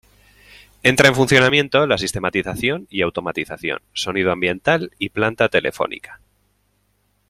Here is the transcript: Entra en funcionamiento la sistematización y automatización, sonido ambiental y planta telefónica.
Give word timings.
Entra 0.81 1.09
en 1.09 1.13
funcionamiento 1.13 1.85
la 1.85 1.99
sistematización 1.99 2.87
y 2.89 3.03
automatización, 3.03 3.83
sonido 3.93 4.31
ambiental 4.31 4.89
y 4.97 5.09
planta 5.09 5.47
telefónica. 5.47 6.19